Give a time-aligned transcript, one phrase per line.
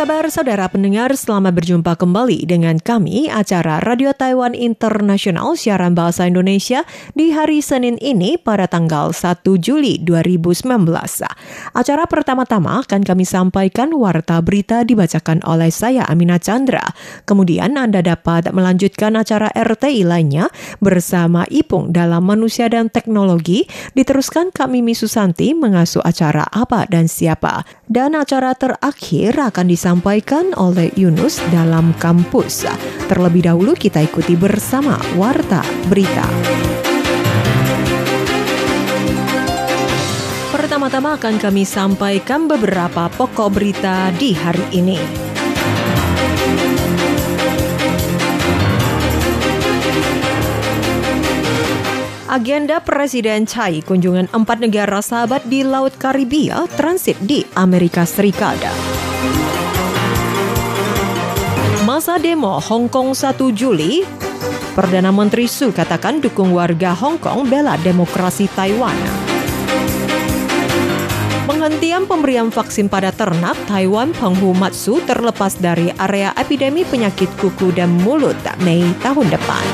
[0.00, 1.12] Kabar saudara pendengar?
[1.12, 8.00] Selamat berjumpa kembali dengan kami acara Radio Taiwan Internasional siaran bahasa Indonesia di hari Senin
[8.00, 10.64] ini pada tanggal 1 Juli 2019.
[11.76, 16.96] Acara pertama-tama akan kami sampaikan warta berita dibacakan oleh saya Amina Chandra.
[17.28, 20.48] Kemudian Anda dapat melanjutkan acara RTI lainnya
[20.80, 23.68] bersama Ipung dalam Manusia dan Teknologi.
[23.92, 27.68] Diteruskan kami Mimi Susanti mengasuh acara apa dan siapa.
[27.84, 29.89] Dan acara terakhir akan disampaikan
[30.54, 32.62] oleh Yunus dalam kampus.
[33.10, 36.28] Terlebih dahulu kita ikuti bersama Warta Berita.
[40.54, 44.98] Pertama-tama akan kami sampaikan beberapa pokok berita di hari ini.
[52.30, 58.89] Agenda Presiden Chai kunjungan empat negara sahabat di Laut Karibia transit di Amerika Serikat.
[62.00, 64.00] Masa demo Hong Kong 1 Juli,
[64.72, 68.96] Perdana Menteri Su katakan dukung warga Hong Kong bela demokrasi Taiwan.
[71.44, 78.40] Penghentian pemberian vaksin pada ternak Taiwan Penghumatsu terlepas dari area epidemi penyakit kuku dan mulut
[78.64, 79.66] Mei tahun depan.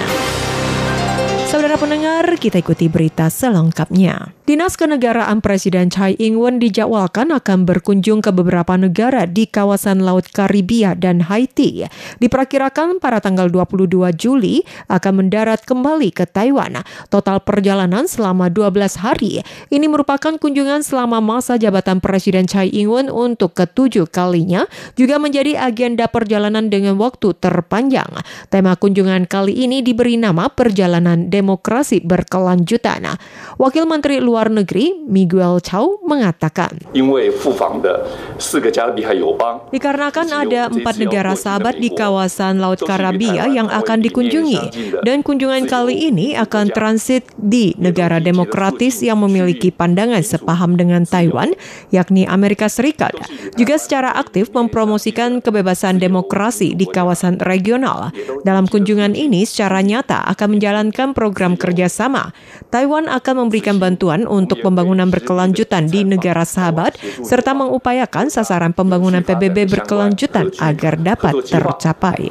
[1.47, 4.34] Saudara pendengar, kita ikuti berita selengkapnya.
[4.47, 10.94] Dinas Kenegaraan Presiden Chai Ing-wen dijadwalkan akan berkunjung ke beberapa negara di kawasan Laut Karibia
[10.94, 11.83] dan Haiti.
[12.22, 16.83] Diperkirakan pada tanggal 22 Juli akan mendarat kembali ke Taiwan.
[17.11, 19.42] Total perjalanan selama 12 hari.
[19.70, 26.06] Ini merupakan kunjungan selama masa jabatan Presiden Chai Ing-wen untuk ketujuh kalinya, juga menjadi agenda
[26.06, 28.15] perjalanan dengan waktu terpanjang.
[28.47, 33.20] Tema kunjungan kali ini diberi nama Perjalanan Demokrasi Berkelanjutan.
[33.60, 36.80] Wakil Menteri Luar Negeri Miguel Chow mengatakan,
[39.69, 44.60] Dikarenakan ada empat negara sahabat di kawasan Laut Karibia yang akan dikunjungi,
[45.04, 51.53] dan kunjungan kali ini akan transit di negara demokratis yang memiliki pandangan sepaham dengan Taiwan,
[51.91, 53.12] yakni Amerika Serikat,
[53.58, 58.14] juga secara aktif mempromosikan kebebasan demokrasi di kawasan regional.
[58.47, 62.31] Dalam kunjungan ini secara nyata akan menjalankan program kerjasama.
[62.69, 69.70] Taiwan akan memberikan bantuan untuk pembangunan berkelanjutan di negara sahabat serta mengupayakan sasaran pembangunan PBB
[69.70, 72.31] berkelanjutan agar dapat tercapai.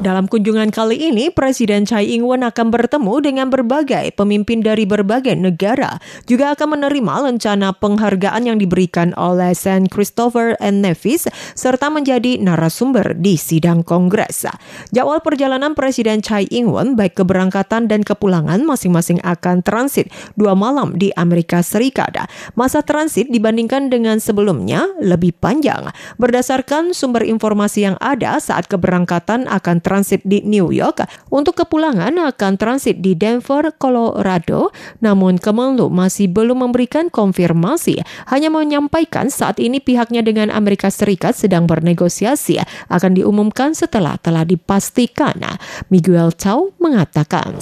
[0.00, 5.98] Dalam kunjungan kali ini, Presiden Chai Ing-wen akan bertemu dengan berbagai pemimpin dari berbagai negara,
[6.24, 11.26] juga akan menerima rencana penghargaan yang diberikan oleh Saint Christopher and Nevis
[11.58, 14.46] serta menjadi narasumber di sidang Kongres.
[14.94, 20.08] Jadwal perjalanan Presiden Chai Ing-wen baik keberangkatan dan kepulangan masing-masing akan transit
[20.38, 22.16] dua malam di Amerika Serikat.
[22.54, 25.90] Masa transit dibandingkan dengan sebelumnya lebih panjang.
[26.16, 31.02] Berdasarkan sumber informasi yang ada saat keberangkatan akan transit di New York,
[31.34, 34.70] untuk kepulangan akan transit di Denver, Colorado,
[35.02, 41.66] namun Kemenlu masih belum memberikan konfirmasi, hanya menyampaikan saat ini pihaknya dengan Amerika Serikat sedang
[41.66, 42.62] bernegosiasi
[42.92, 45.58] akan diumumkan setelah telah dipastikan.
[45.88, 47.58] Miguel Chow mengatakan.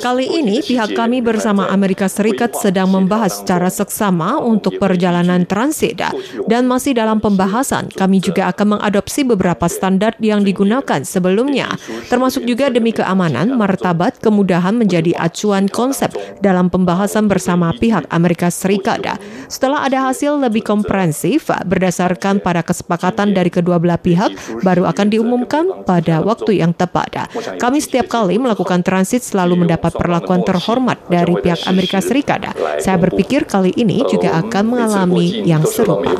[0.00, 5.98] Kali ini pihak kami bersama Amerika Serikat sedang membahas secara seksama untuk perjalanan transit
[6.46, 7.88] dan masih dalam pembahasan.
[7.92, 11.72] Kami juga akan mengadopsi beberapa standar yang digunakan sebelumnya,
[12.10, 19.18] termasuk juga demi keamanan, martabat, kemudahan menjadi acuan konsep dalam pembahasan bersama pihak Amerika Serikat.
[19.46, 24.32] Setelah ada hasil lebih komprehensif berdasarkan pada kesepakatan dari kedua belah pihak,
[24.64, 27.30] baru akan diumumkan pada waktu yang tepat.
[27.62, 32.50] Kami setiap kali melakukan transit selalu mendapat perlakuan terhormat dari pihak Amerika Serikat.
[32.82, 36.10] Saya berpikir kali ini juga akan mengalami yang serupa.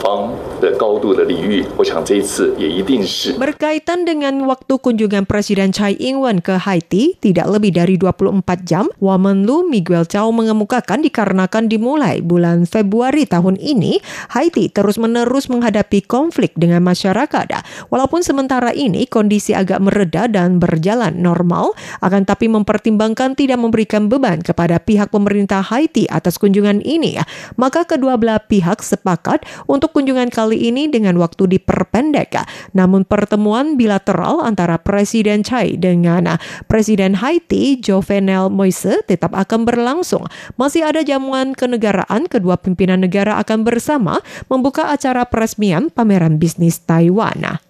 [3.37, 9.67] Berkaitan dengan waktu kunjungan Presiden Chai Ing-wen ke Haiti tidak lebih dari 24 jam, Wamenlu
[9.67, 14.01] Miguel Chow mengemukakan dikarenakan dimulai bulan Februari tahun ini,
[14.33, 17.49] Haiti terus-menerus menghadapi konflik dengan masyarakat.
[17.93, 21.73] Walaupun sementara ini kondisi agak mereda dan berjalan normal,
[22.05, 27.17] akan tapi mempertimbangkan tidak memberikan beban kepada pihak pemerintah Haiti atas kunjungan ini,
[27.57, 32.37] maka kedua belah pihak sepakat untuk kunjungan kali ini dengan waktu diperpendek.
[32.77, 36.37] Namun pertemuan bilateral antara Presiden Chai dengan
[36.67, 40.29] Presiden Haiti Jovenel Moise tetap akan berlangsung.
[40.61, 44.21] Masih ada jamuan kenegaraan kedua pimpinan negara akan bersama
[44.51, 47.63] membuka acara peresmian pameran bisnis Taiwan.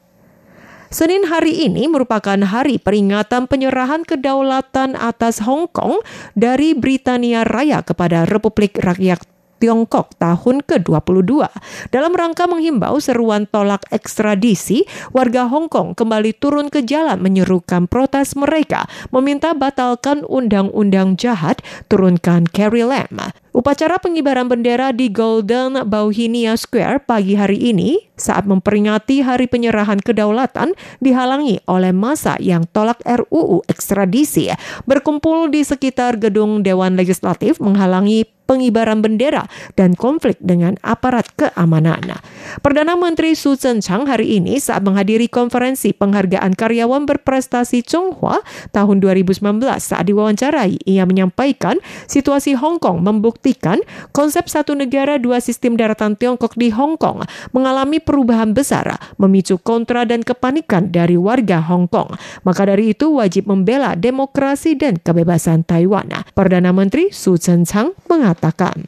[0.97, 6.01] Senin hari ini merupakan hari peringatan penyerahan kedaulatan atas Hong Kong
[6.33, 9.21] dari Britania Raya kepada Republik Rakyat
[9.61, 11.53] Tiongkok tahun ke-22.
[11.93, 18.33] Dalam rangka menghimbau seruan tolak ekstradisi, warga Hong Kong kembali turun ke jalan menyerukan protes
[18.33, 21.61] mereka, meminta batalkan undang-undang jahat,
[21.93, 23.37] turunkan Carrie Lam.
[23.57, 30.77] Upacara pengibaran bendera di Golden Bauhinia Square pagi hari ini saat memperingati hari penyerahan kedaulatan
[31.01, 34.53] dihalangi oleh masa yang tolak RUU ekstradisi.
[34.85, 42.23] Berkumpul di sekitar gedung Dewan Legislatif menghalangi pengibaran bendera dan konflik dengan aparat keamanan.
[42.63, 49.43] Perdana Menteri Su Tseng-chang hari ini saat menghadiri konferensi penghargaan karyawan berprestasi Chonghua tahun 2019
[49.83, 53.79] saat diwawancarai, ia menyampaikan situasi Hong Kong membuktikan membuktikan
[54.11, 57.23] konsep satu negara dua sistem daratan Tiongkok di Hong Kong
[57.55, 62.19] mengalami perubahan besar, memicu kontra dan kepanikan dari warga Hong Kong.
[62.43, 66.11] Maka dari itu wajib membela demokrasi dan kebebasan Taiwan.
[66.35, 68.83] Perdana Menteri Su Tseng-chang mengatakan,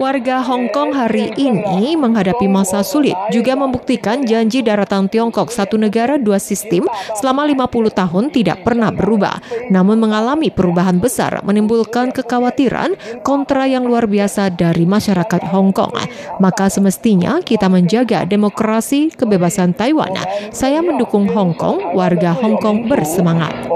[0.00, 6.16] Warga Hong Kong hari ini menghadapi masa sulit, juga membuktikan janji daratan Tiongkok satu negara
[6.16, 9.36] dua sistem selama 50 tahun tidak pernah berubah,
[9.68, 12.94] namun mengalami perubahan besar menimbulkan kekhawatiran
[13.26, 15.92] kontra yang luar biasa dari masyarakat Hong Kong.
[16.38, 20.14] Maka semestinya kita menjaga demokrasi kebebasan Taiwan.
[20.54, 23.66] Saya mendukung Hong Kong, warga Hong Kong bersemangat.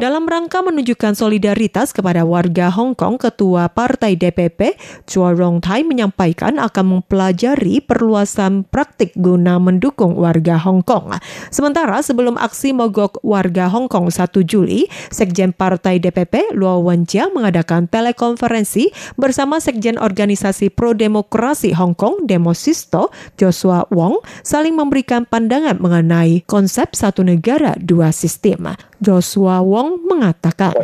[0.00, 6.56] Dalam rangka menunjukkan solidaritas kepada warga Hong Kong, Ketua Partai DPP, Chua Rong Tai menyampaikan
[6.58, 11.12] akan mempelajari perluasan praktik guna mendukung warga Hong Kong.
[11.52, 17.90] Sementara sebelum aksi mogok warga Hong Kong 1 Juli, Sekjen Partai DPP Luo Wenjia mengadakan
[17.90, 26.42] telekonferensi bersama Sekjen Organisasi Pro Demokrasi Hong Kong Demosisto Joshua Wong saling memberikan pandangan mengenai
[26.46, 28.74] konsep satu negara dua sistem.
[29.02, 30.78] Joshua Wong mengatakan,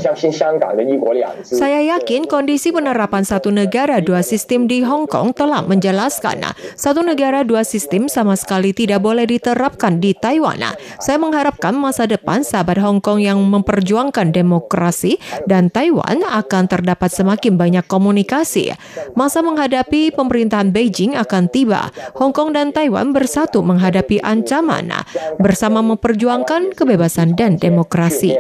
[1.47, 7.47] Saya yakin kondisi penerapan satu negara dua sistem di Hong Kong telah menjelaskan satu negara
[7.47, 10.75] dua sistem sama sekali tidak boleh diterapkan di Taiwan.
[10.99, 13.39] Saya mengharapkan masa depan sahabat Hong Kong yang
[13.79, 18.75] memperjuangkan demokrasi dan Taiwan akan terdapat semakin banyak komunikasi.
[19.15, 21.95] Masa menghadapi pemerintahan Beijing akan tiba.
[22.19, 24.91] Hong Kong dan Taiwan bersatu menghadapi ancaman
[25.39, 28.35] bersama memperjuangkan kebebasan dan demokrasi.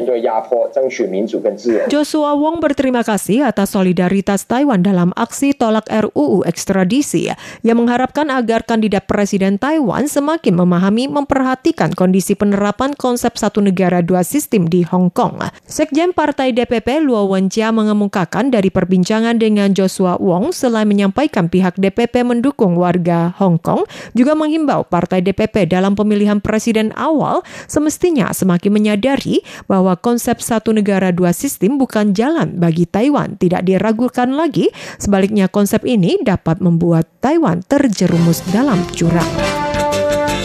[1.86, 7.30] Joshua Wong berterima kasih atas solidaritas Taiwan dalam aksi tolak RUU ekstradisi
[7.62, 14.26] yang mengharapkan agar kandidat presiden Taiwan semakin memahami memperhatikan kondisi penerapan konsep satu negara dua
[14.26, 15.27] sistem di Hong Kong.
[15.68, 22.24] Sekjen Partai DPP Luo Wenjia mengemukakan dari perbincangan dengan Joshua Wong selain menyampaikan pihak DPP
[22.24, 23.84] mendukung warga Hong Kong
[24.16, 31.12] juga menghimbau Partai DPP dalam pemilihan presiden awal semestinya semakin menyadari bahwa konsep satu negara
[31.12, 33.36] dua sistem bukan jalan bagi Taiwan.
[33.36, 39.57] Tidak diragukan lagi, sebaliknya konsep ini dapat membuat Taiwan terjerumus dalam jurang.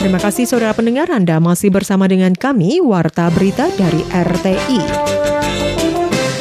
[0.04, 4.80] Terima kasih saudara pendengar Anda masih bersama dengan kami, Warta Berita dari RTI.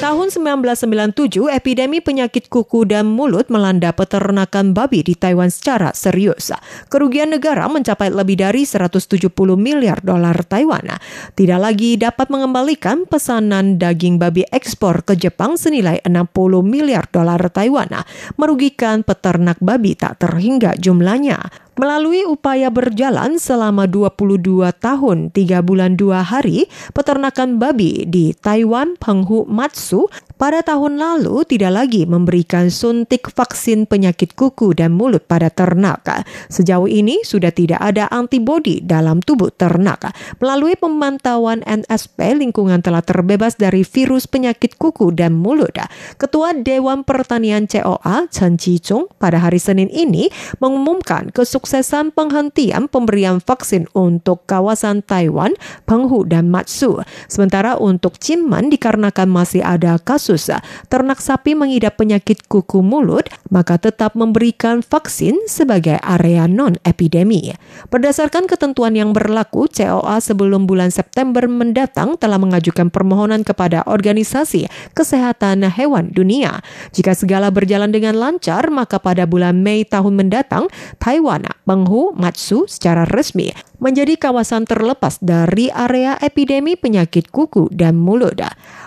[0.02, 6.50] Tahun 1997, epidemi penyakit kuku dan mulut melanda peternakan babi di Taiwan secara serius.
[6.90, 10.98] Kerugian negara mencapai lebih dari 170 miliar dolar Taiwan.
[11.38, 17.94] Tidak lagi dapat mengembalikan pesanan daging babi ekspor ke Jepang senilai 60 miliar dolar Taiwan,
[18.34, 21.70] merugikan peternak babi tak terhingga jumlahnya.
[21.72, 24.44] Melalui upaya berjalan selama 22
[24.76, 31.72] tahun 3 bulan 2 hari, peternakan babi di Taiwan Penghu Matsu pada tahun lalu tidak
[31.72, 36.04] lagi memberikan suntik vaksin penyakit kuku dan mulut pada ternak.
[36.52, 40.12] Sejauh ini sudah tidak ada antibodi dalam tubuh ternak.
[40.44, 45.72] Melalui pemantauan NSP, lingkungan telah terbebas dari virus penyakit kuku dan mulut.
[46.20, 50.28] Ketua Dewan Pertanian COA, Chen Chi-chung, pada hari Senin ini
[50.60, 55.54] mengumumkan kesuksesan kesuksesan penghentian pemberian vaksin untuk kawasan Taiwan,
[55.86, 56.98] Penghu, dan Matsu.
[57.30, 60.50] Sementara untuk Cinman dikarenakan masih ada kasus
[60.90, 67.54] ternak sapi mengidap penyakit kuku mulut, maka tetap memberikan vaksin sebagai area non-epidemi.
[67.94, 74.66] Berdasarkan ketentuan yang berlaku, COA sebelum bulan September mendatang telah mengajukan permohonan kepada Organisasi
[74.98, 76.58] Kesehatan Hewan Dunia.
[76.90, 80.66] Jika segala berjalan dengan lancar, maka pada bulan Mei tahun mendatang,
[80.98, 88.38] Taiwan, Penghu, Matsu secara resmi menjadi kawasan terlepas dari area epidemi penyakit kuku dan mulut.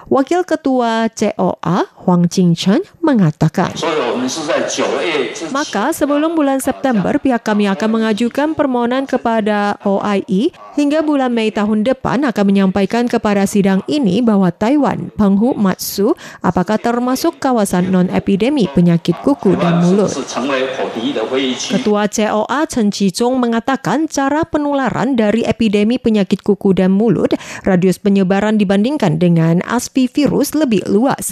[0.05, 3.73] Wakil Ketua COA Huang Jingchen mengatakan,
[5.49, 11.81] maka sebelum bulan September pihak kami akan mengajukan permohonan kepada OIE hingga bulan Mei tahun
[11.81, 16.13] depan akan menyampaikan kepada sidang ini bahwa Taiwan, Penghu, Matsu
[16.45, 20.13] apakah termasuk kawasan non-epidemi penyakit kuku dan mulut.
[21.65, 27.33] Ketua COA Chen Chizong mengatakan cara penularan dari epidemi penyakit kuku dan mulut,
[27.65, 31.31] radius penyebaran dibandingkan dengan ASV virus lebih luas.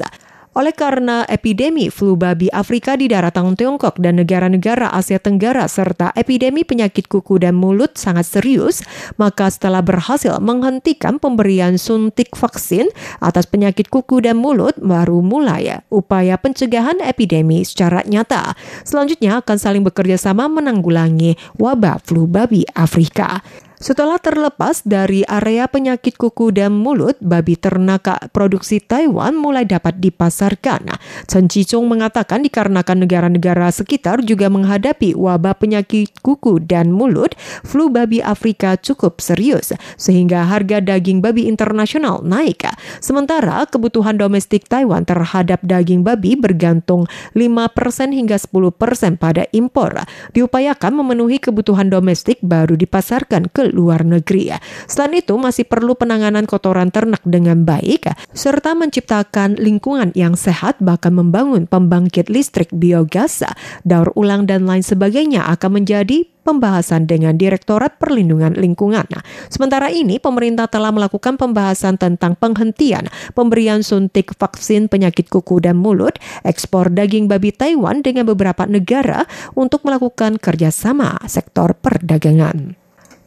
[0.53, 6.61] Oleh karena epidemi flu babi Afrika di daratan Tiongkok dan negara-negara Asia Tenggara serta epidemi
[6.61, 8.85] penyakit kuku dan mulut sangat serius,
[9.17, 12.85] maka setelah berhasil menghentikan pemberian suntik vaksin
[13.17, 18.53] atas penyakit kuku dan mulut, baru mulai upaya pencegahan epidemi secara nyata.
[18.85, 23.41] Selanjutnya akan saling bekerja sama menanggulangi wabah flu babi Afrika.
[23.83, 30.87] Setelah terlepas dari area penyakit kuku dan mulut, babi ternak produksi Taiwan mulai dapat dipasarkan.
[31.27, 37.35] Chen Chizong mengatakan dikarenakan negara-negara sekitar juga menghadapi wabah penyakit kuku dan mulut,
[37.67, 42.63] flu babi Afrika cukup serius, sehingga harga daging babi internasional naik.
[43.03, 47.03] Sementara kebutuhan domestik Taiwan terhadap daging babi bergantung
[47.35, 50.07] 5% hingga 10% pada impor.
[50.31, 54.53] Diupayakan memenuhi kebutuhan domestik baru dipasarkan ke luar negeri.
[54.85, 61.17] Selain itu masih perlu penanganan kotoran ternak dengan baik serta menciptakan lingkungan yang sehat bahkan
[61.17, 63.41] membangun pembangkit listrik biogas,
[63.81, 69.07] daur ulang dan lain sebagainya akan menjadi pembahasan dengan Direktorat Perlindungan Lingkungan.
[69.07, 75.79] Nah, sementara ini, pemerintah telah melakukan pembahasan tentang penghentian pemberian suntik vaksin penyakit kuku dan
[75.79, 79.23] mulut, ekspor daging babi Taiwan dengan beberapa negara
[79.55, 82.82] untuk melakukan kerjasama sektor perdagangan.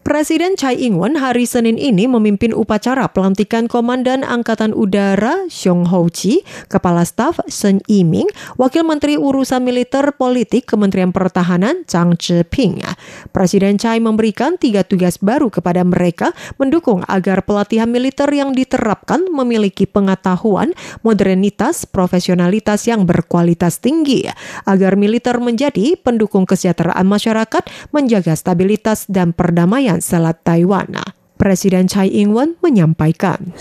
[0.07, 7.03] Presiden Chai Ing-wen hari Senin ini memimpin upacara pelantikan Komandan Angkatan Udara Xiong Ho-chi, Kepala
[7.03, 12.87] Staf Sen Yiming, Wakil Menteri Urusan Militer Politik Kementerian Pertahanan Chang Che-ping.
[13.35, 19.91] Presiden Chai memberikan tiga tugas baru kepada mereka mendukung agar pelatihan militer yang diterapkan memiliki
[19.91, 20.71] pengetahuan,
[21.03, 24.23] modernitas, profesionalitas yang berkualitas tinggi,
[24.71, 30.97] agar militer menjadi pendukung kesejahteraan masyarakat, menjaga stabilitas dan perdamaian Selat Taiwan.
[31.37, 33.53] Presiden Tsai Ing-wen menyampaikan.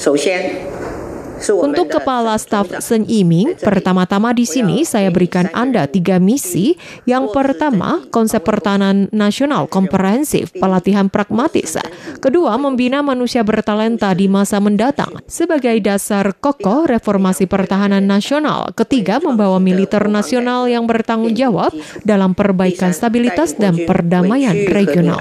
[1.36, 6.80] Untuk Kepala Staf Sen Yiming, pertama-tama di sini saya berikan Anda tiga misi.
[7.04, 11.76] Yang pertama, konsep pertahanan nasional komprehensif, pelatihan pragmatis.
[12.24, 18.72] Kedua, membina manusia bertalenta di masa mendatang sebagai dasar kokoh reformasi pertahanan nasional.
[18.72, 21.76] Ketiga, membawa militer nasional yang bertanggung jawab
[22.08, 25.20] dalam perbaikan stabilitas dan perdamaian regional.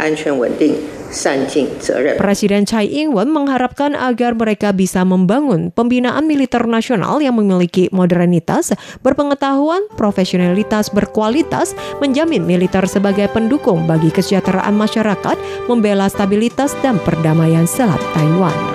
[2.19, 8.75] Presiden Tsai Ing-wen mengharapkan agar mereka bisa membangun pembinaan militer nasional yang memiliki modernitas,
[9.07, 15.39] berpengetahuan, profesionalitas berkualitas, menjamin militer sebagai pendukung bagi kesejahteraan masyarakat,
[15.71, 18.75] membela stabilitas dan perdamaian Selat Taiwan.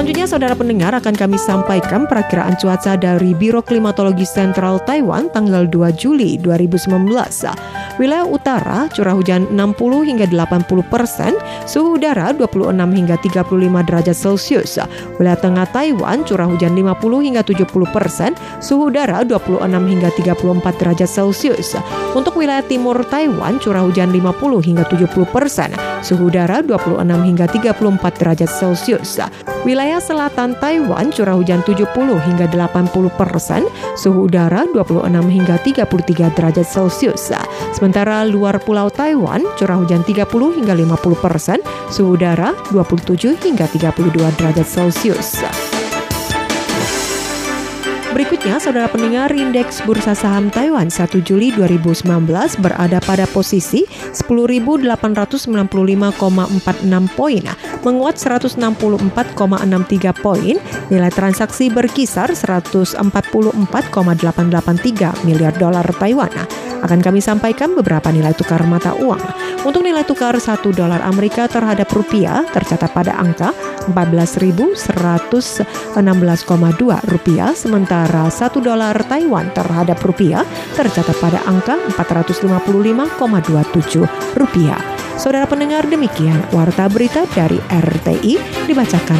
[0.00, 5.92] Selanjutnya, saudara pendengar akan kami sampaikan perakiraan cuaca dari Biro Klimatologi Sentral Taiwan tanggal 2
[5.92, 7.79] Juli 2019.
[8.00, 11.36] Wilayah utara, curah hujan 60 hingga 80 persen,
[11.68, 14.80] suhu udara 26 hingga 35 derajat Celcius.
[15.20, 18.32] Wilayah tengah Taiwan, curah hujan 50 hingga 70 persen,
[18.64, 21.76] suhu udara 26 hingga 34 derajat Celcius.
[22.16, 25.68] Untuk wilayah timur Taiwan, curah hujan 50 hingga 70 persen,
[26.00, 29.20] suhu udara 26 hingga 34 derajat Celcius.
[29.68, 31.84] Wilayah selatan Taiwan curah hujan 70
[32.16, 37.28] hingga 80 persen, suhu udara 26 hingga 33 derajat Celcius.
[38.30, 40.26] Luar pulau Taiwan curah hujan 30
[40.62, 41.58] hingga 50 persen,
[41.90, 45.42] suhu udara 27 hingga 32 derajat Celcius.
[48.10, 52.02] Berikutnya, saudara pendengar, indeks bursa saham Taiwan 1 Juli 2019
[52.58, 56.18] berada pada posisi 10.895,46
[57.14, 57.44] poin,
[57.86, 60.58] menguat 164,63 poin,
[60.90, 62.98] nilai transaksi berkisar 144,883
[65.22, 66.34] miliar dolar Taiwan.
[66.80, 69.20] Akan kami sampaikan beberapa nilai tukar mata uang.
[69.68, 73.52] Untuk nilai tukar 1 dolar Amerika terhadap rupiah tercatat pada angka
[73.92, 75.60] 14.116,2
[77.12, 78.30] rupiah, sementara 1
[78.62, 80.46] dolar Taiwan terhadap rupiah
[80.78, 84.06] tercatat pada angka 455,27
[84.38, 84.78] rupiah.
[85.18, 89.18] Saudara pendengar demikian warta berita dari RTI dibacakan